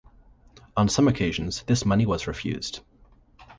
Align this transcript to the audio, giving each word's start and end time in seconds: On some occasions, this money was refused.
On 0.75 0.89
some 0.89 1.07
occasions, 1.07 1.61
this 1.67 1.85
money 1.85 2.07
was 2.07 2.25
refused. 2.25 2.79